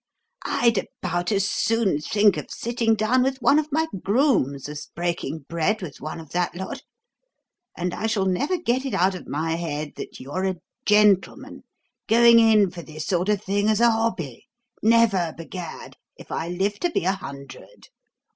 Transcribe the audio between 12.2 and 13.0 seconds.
in for